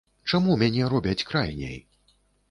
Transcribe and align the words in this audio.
Чаму 0.31 0.53
мяне 0.61 0.87
робяць 0.93 1.25
крайняй? 1.31 1.77